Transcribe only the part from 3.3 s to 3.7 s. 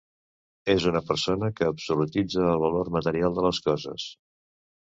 de les